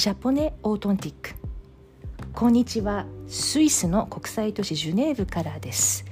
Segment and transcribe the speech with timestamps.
[0.00, 1.34] ジャポネオートンティック
[2.32, 6.06] こんにちはスイスの国際都市ジュネーブからです。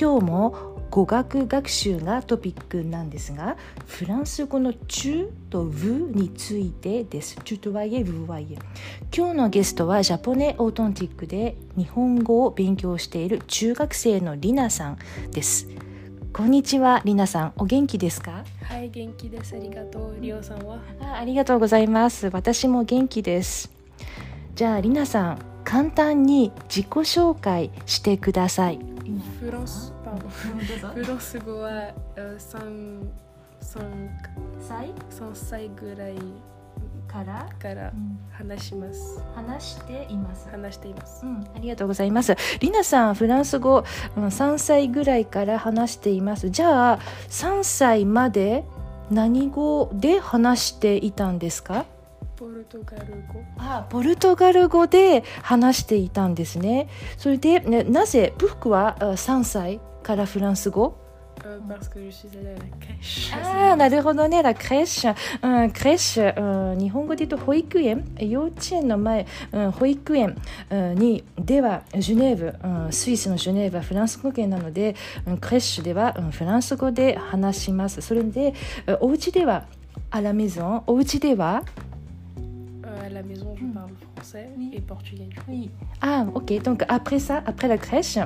[0.00, 3.56] 今日も語学学習がトピックなんですが
[3.88, 8.58] フランス語の「チュ」と「ブ」についてです「チュトワイエ・ブワイエ」
[9.12, 14.98] 今日のゲストはジャポネオートンティックで日本語を勉強している中学生のりなさん
[15.32, 15.66] です。
[16.38, 17.52] こんにちはりなさん。
[17.56, 18.44] お元気ですか？
[18.62, 19.56] はい、元気です。
[19.56, 20.16] ありがとう。
[20.20, 20.78] リオさんは。
[21.00, 22.28] あありがとうございます。
[22.28, 23.72] 私も元気です。
[24.54, 28.78] じゃありなさん簡単に自己紹介してください。
[29.40, 31.72] フランス、パフランス語は
[32.14, 33.08] えー三
[33.60, 33.82] 三
[34.60, 34.92] 歳？
[35.10, 36.14] 三歳ぐらい
[37.08, 37.92] からから
[38.30, 39.20] 話します。
[39.34, 41.24] 話しています話しています。
[41.26, 42.36] うん、ありがとうございます。
[42.60, 43.84] りなさん、フランス語、
[44.16, 46.50] うん3歳ぐらいから話しています。
[46.50, 46.98] じゃあ、
[47.30, 48.64] 3歳まで
[49.10, 51.86] 何語で話していたんですか？
[52.36, 53.40] ポルトガル語。
[53.56, 56.88] あ、ポルトガル語で話していたんですね。
[57.16, 60.94] それで、ね、なぜ、僕はあ3歳からフランス語？
[61.44, 63.32] えー parce que je suis allée à la crèche.
[63.34, 64.42] ああ、なるほどね。
[64.42, 65.14] ラクレッシュ。
[65.42, 66.72] うん、クレッシュ。
[66.72, 68.04] うん、日本語で言うと保育園。
[68.18, 70.36] 幼稚園の前、うん、保育園
[70.70, 78.00] うんに、では、ジュネーブ、うん、スイスのジュネーブはフランス語圏なので、うん、クレッシュでは、うん、フランス語で話します。
[78.00, 78.54] それで、
[78.86, 79.64] うんお家では、
[80.10, 81.62] あらメゾン、お家では、
[83.08, 85.28] à la maison, je parle français et portugais.
[86.00, 86.60] あ、OK。
[86.62, 88.18] donc après ça, après la crèche、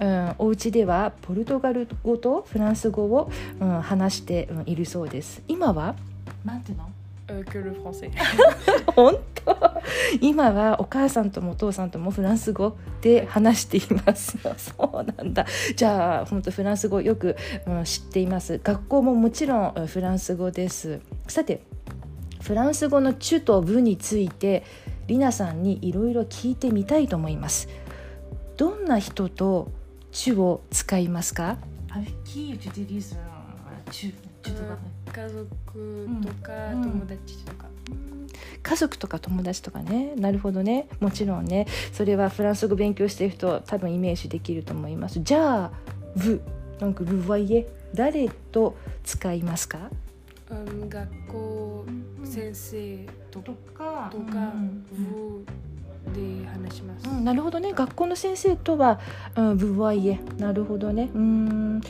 [0.00, 3.30] うん、お家ではポルトガル語とフランス語を、
[3.60, 5.42] うん、話して、うんいるそうです。
[5.48, 5.94] 今は
[6.44, 6.88] Maintenant?
[7.28, 8.10] Euh, que le français.
[8.94, 9.56] 本当
[10.20, 17.36] 今はお母さんともお父さんともフランス語で話していますそうなんだじゃあ本当フランス語よく、
[17.66, 21.62] うん知っています学校ももちろんフランス語ですさて
[22.48, 24.64] フランス語の「チュ」と「ブ」について
[25.06, 27.68] りなさんにいろいろ聞いてみたいと思います。
[28.56, 29.70] どんな人と
[30.12, 31.58] 「チュ」を使いますか？
[31.92, 32.06] 家
[35.28, 37.66] 族とかうん友達とか。
[38.62, 40.14] 家族とか友達とかね。
[40.16, 40.88] なるほどね。
[41.00, 41.66] もちろんね。
[41.92, 45.20] それはフランス語勉強してる人多分イメージできると思います。
[45.20, 45.70] じゃあ
[46.16, 46.40] 「vous」
[46.80, 48.74] なんか「vous voyez」誰と
[49.04, 49.90] 使いますか
[50.48, 51.84] ？Um, 学校
[52.24, 54.52] 先生ととかとか、
[56.12, 57.08] で話します。
[57.08, 57.72] うん、なるほどね。
[57.72, 58.98] 学校の先生とは
[59.36, 61.10] 「うん、vous voyez」なるほどね。
[61.14, 61.80] うん。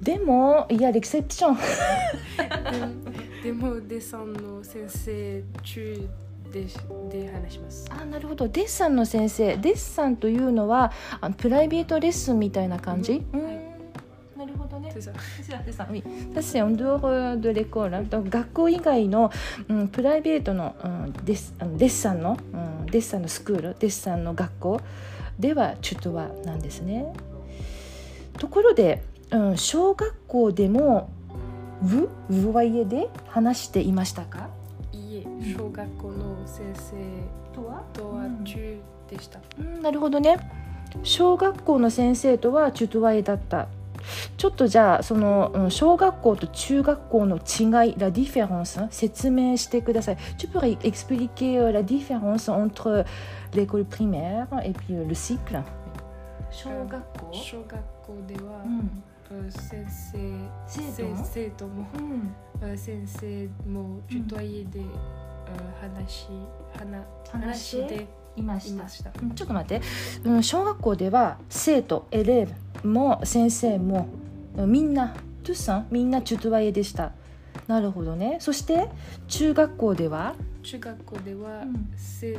[0.00, 1.56] でもいやレクセプション。
[3.42, 6.08] でもデッサンの先生中
[6.52, 6.66] で
[7.10, 7.86] で話します。
[7.90, 8.48] あなるほど。
[8.48, 9.56] デッサンの先生。
[9.56, 10.92] デッサンというのは
[11.36, 13.44] プライベートレッスンみたいな感じ、うん。
[13.44, 13.55] はいなるほどね
[15.40, 15.58] C'est ça.
[15.64, 16.02] C'est ça, oui.
[16.34, 17.90] Ça, c'est en dehors euh, de l'école.
[18.10, 19.30] Donc, 学校以外の、
[19.68, 24.80] うん、プライベートの、うん、デッデッサンの、うん、デッサンのスクールデッサンの学校
[25.38, 27.12] ではチュトワなんですね。
[28.38, 31.10] ところで、うん、小学校でも
[31.82, 34.48] 「ブ」「ブワイエ」で話していましたか？
[34.92, 36.94] いえ、小学校の先生
[37.54, 38.80] とはとは中
[39.10, 39.40] でした。
[39.58, 40.38] うん、なるほどね
[41.02, 43.68] 小学校の先生とはチュトワイだった
[44.36, 50.16] ちょっとじゃあその、うん小学校と中学校の違い la différence 説明してください。
[50.38, 53.04] Tu pourrais expliquer euh, la différence entre
[53.52, 55.62] l'école primaire et puis euh, le cycle
[56.50, 57.32] 小学校？
[57.32, 59.02] 小学校では、うん。
[59.28, 60.18] うん先生
[60.68, 62.70] 生徒先生ともうん。
[62.70, 64.86] うん先生もチュトイエで、うん。
[65.80, 66.26] 話し
[66.76, 68.74] 話話でいました。
[68.74, 69.10] いました。
[69.20, 69.86] うんちょっと待って、
[70.24, 72.48] うん、小学校では生徒エレー
[72.82, 74.25] ブも先生もうん
[74.66, 77.12] みんなトゥッサンみんなチュトワイエでした。
[77.66, 78.36] なるほどね。
[78.40, 78.88] そして
[79.28, 81.88] 中学校では、中学校では、うん。
[81.96, 82.38] 生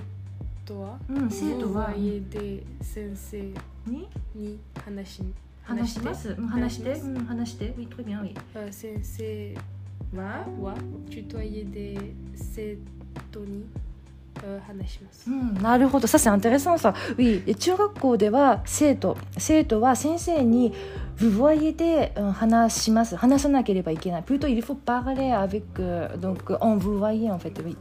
[0.66, 1.94] 徒は、うん生徒は？
[1.95, 3.41] 家で先生
[3.85, 4.59] にに？
[4.85, 5.23] 話し
[5.63, 6.29] 話します？
[6.29, 7.73] うん話して、話しうん、話して。
[7.78, 9.55] oui très bien oui ます先生
[10.16, 10.46] は？
[10.61, 10.75] は？
[11.09, 11.97] チュトイエで
[12.35, 12.78] 生
[13.31, 13.66] 徒に？
[14.46, 15.29] うん話します。
[15.29, 15.34] う。
[15.34, 16.08] ん、なるほど。
[16.08, 16.93] ça c'est intéressant ça.
[17.16, 20.73] Oui, え中学校では生徒、生徒は先生に
[21.18, 23.16] vous voyez で、うん話します。
[23.16, 24.22] 話さなければいけない。
[24.22, 27.53] plutôt il faut parler avec euh, donc on vous voyez en fait.
[27.65, 27.77] Oui.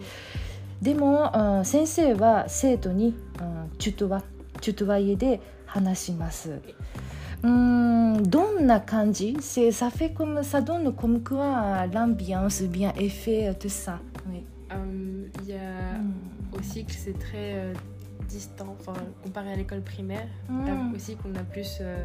[0.82, 4.24] でも、うん先生は生徒に、うん、チュトワ、
[4.62, 6.60] チュトワイエで話します。
[7.44, 14.00] うん、どんな感じ C'est- Ça fait comme ça donne comme quoi l'ambiance bien effet tout ça.
[14.30, 14.44] Oui.
[14.72, 16.14] Euh, Il y a Mm.
[16.58, 17.74] au cycle, c'est très euh,
[18.30, 18.94] distant, enfin
[19.24, 20.28] comparé à l'école primaire.
[20.50, 20.66] Mm.
[20.68, 22.04] Euh, aussi qu'on a plus euh,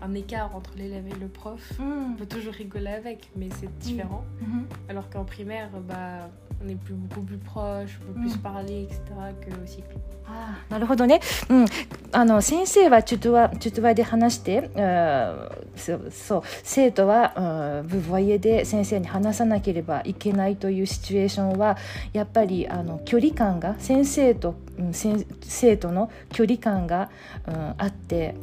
[0.00, 1.78] un écart entre l'élève et le prof.
[1.78, 2.12] Mm.
[2.12, 4.24] On peut toujours rigoler avec, mais c'est différent.
[4.40, 4.66] Mhm.
[4.88, 6.30] Alors qu'en primaire, bah,
[6.64, 8.42] on est plus, beaucoup plus proche, on peut plus Mm.
[8.42, 9.00] parler, etc.
[9.40, 9.98] qu'au cycle.
[10.24, 11.66] ああなるほどね、うん、
[12.12, 21.76] あの先生はチュトワチュトワで話して、うんそうそう生徒は、うん、ブボイエで先生に話さなければいけないというシチュエーションは
[22.12, 27.10] やっぱりあの距離感が先生と、うん、先生徒の距離感が、
[27.46, 28.36] うん、あって、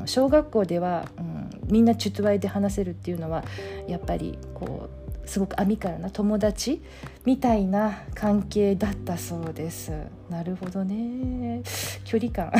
[0.00, 3.44] うん、小学校では、うん、みんなチュトワイで話せるっていうのは
[3.88, 6.82] やっぱりこうすごく網からな友達
[7.24, 9.92] みたいな関係だったそうです
[10.30, 11.62] なるほどね
[12.04, 12.52] 距離感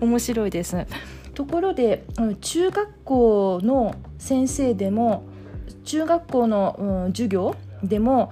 [0.00, 0.76] 面白いです
[1.34, 2.04] ところで
[2.40, 5.24] 中学校の先生でも
[5.84, 8.30] 中学校の、うん授業でも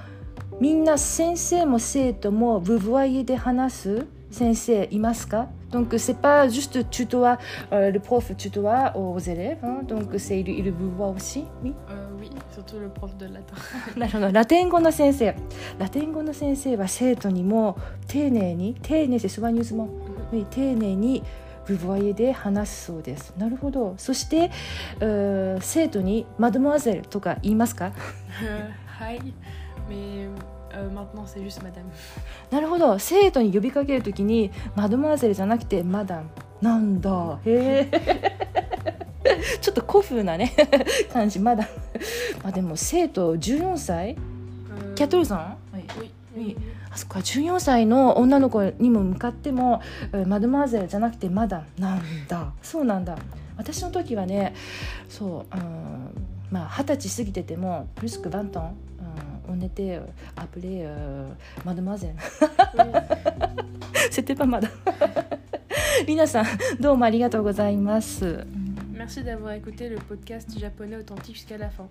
[0.61, 7.37] みんな先生も生徒もブブワイエで話す先生いますか Donc c'est pas juste tutoie,
[7.73, 11.75] euh, le prof tutoie aux élèves, hein, donc c'est il, il vous voit aussi, oui.
[11.91, 12.08] Euh,
[12.61, 13.55] surtout le prof de latin.
[13.99, 14.33] なるほど。
[14.33, 15.35] ラテン語の先生。
[15.79, 17.77] ラテン語の先生は生徒にも
[18.07, 19.89] 丁寧に丁寧でスワニュースも
[20.51, 21.23] 丁寧に
[21.67, 23.35] ブボワイエで話すそうです。
[23.39, 23.95] なるほど。
[23.99, 24.51] そして、
[25.01, 27.93] えー生徒にマドモアゼルとか言いますか？
[29.91, 30.29] Euh,
[30.75, 31.85] euh, maintenant c'est juste madame.
[32.51, 32.99] なるほど。
[32.99, 36.25] 生徒に呼びかけるときにマドモアゼルじゃなくてマダム。
[36.61, 37.39] なんだ。
[37.47, 38.58] へえ
[39.61, 40.53] ちょっと古風なね
[41.13, 41.69] 感じマダム
[42.43, 46.11] まあでも生徒14歳？Euh, キャトルさん、はい Oui.
[46.37, 46.57] Oui.
[46.91, 47.19] あそっか。
[47.19, 49.81] 14歳の女の子にも向かっても
[50.13, 52.53] えーマドモアゼルじゃなくてマダムなんだ。
[52.63, 53.17] そうなんだ。
[53.57, 54.55] 私の時はね
[55.09, 56.11] そう、うん、
[56.51, 58.77] まあ二十歳過ぎててもプリスクバントン、
[59.49, 60.01] うん、on était
[60.37, 61.29] appelé euh,
[61.65, 62.15] mademoiselle
[62.77, 62.93] Oui.
[64.11, 64.71] c'était pas madame
[66.07, 66.47] 皆さん
[66.81, 68.47] どうもありがとうございます。
[69.09, 71.89] Merci d'avoir écouté le podcast japonais authentique jusqu'à la fin.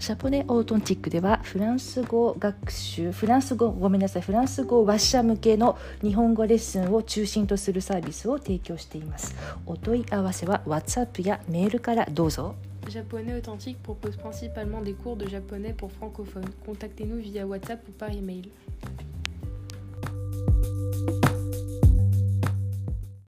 [0.00, 9.36] japonais authentique ではフランス語学習、フランス語ごめんなさい、フランス語話者向けの日本語レッスンを中心とするサービスを提供しています。
[9.64, 12.56] お問い合わせは WhatsApp やメールからどうぞ。
[12.88, 16.50] Japonais Authentique propose principalement des cours de japonais pour francophones.
[16.66, 18.50] Contactez-nous via WhatsApp ou par email.